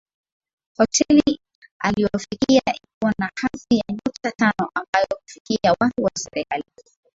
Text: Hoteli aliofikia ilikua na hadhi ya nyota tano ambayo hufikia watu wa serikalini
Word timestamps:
Hoteli 0.77 1.37
aliofikia 1.83 2.61
ilikua 2.65 3.13
na 3.19 3.31
hadhi 3.35 3.77
ya 3.77 3.83
nyota 3.89 4.31
tano 4.37 4.69
ambayo 4.73 5.07
hufikia 5.23 5.75
watu 5.79 6.03
wa 6.03 6.11
serikalini 6.15 6.71